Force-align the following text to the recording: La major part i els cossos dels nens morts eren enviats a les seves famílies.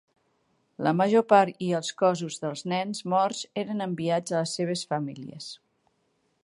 La 0.85 0.93
major 1.01 1.25
part 1.33 1.59
i 1.65 1.67
els 1.79 1.91
cossos 2.01 2.39
dels 2.45 2.65
nens 2.73 3.05
morts 3.15 3.43
eren 3.65 3.87
enviats 3.89 4.35
a 4.39 4.43
les 4.43 4.57
seves 4.61 4.87
famílies. 4.95 5.55